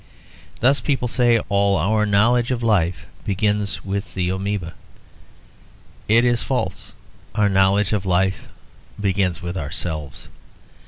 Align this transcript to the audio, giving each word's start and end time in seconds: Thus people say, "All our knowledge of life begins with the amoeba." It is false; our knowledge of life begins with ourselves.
Thus 0.61 0.81
people 0.81 1.07
say, 1.07 1.37
"All 1.47 1.77
our 1.77 2.07
knowledge 2.07 2.49
of 2.49 2.63
life 2.63 3.05
begins 3.23 3.85
with 3.85 4.15
the 4.15 4.29
amoeba." 4.31 4.73
It 6.07 6.25
is 6.25 6.41
false; 6.41 6.93
our 7.35 7.47
knowledge 7.47 7.93
of 7.93 8.03
life 8.03 8.47
begins 8.99 9.43
with 9.43 9.55
ourselves. 9.55 10.27